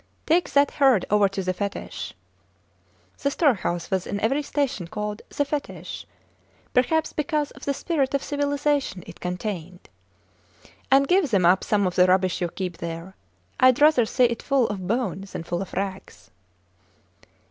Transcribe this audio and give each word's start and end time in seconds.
Take 0.25 0.49
that 0.53 0.71
herd 0.71 1.05
over 1.11 1.29
to 1.29 1.43
the 1.43 1.53
fetish 1.53 2.15
(the 3.19 3.29
storehouse 3.29 3.91
was 3.91 4.07
in 4.07 4.19
every 4.19 4.41
station 4.41 4.87
called 4.87 5.21
the 5.29 5.45
fetish, 5.45 6.07
perhaps 6.73 7.13
because 7.13 7.51
of 7.51 7.65
the 7.65 7.73
spirit 7.75 8.15
of 8.15 8.23
civilization 8.23 9.03
it 9.05 9.19
contained) 9.19 9.89
and 10.89 11.07
give 11.07 11.29
them 11.29 11.45
up 11.45 11.63
some 11.63 11.85
of 11.85 11.93
the 11.93 12.07
rubbish 12.07 12.41
you 12.41 12.49
keep 12.49 12.77
there. 12.77 13.15
Id 13.59 13.79
rather 13.79 14.07
see 14.07 14.23
it 14.25 14.41
full 14.41 14.67
of 14.69 14.87
bone 14.87 15.21
than 15.31 15.43
full 15.43 15.61
of 15.61 15.71
rags. 15.73 16.31